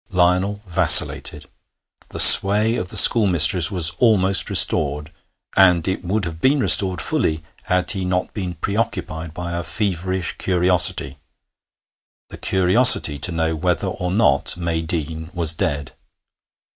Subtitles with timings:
[0.09, 1.45] Lionel vacillated.
[2.09, 5.11] The sway of the schoolmistress was almost restored,
[5.55, 10.39] and it would have been restored fully had he not been preoccupied by a feverish
[10.39, 11.19] curiosity
[12.29, 15.91] the curiosity to know whether or not May Deane was dead.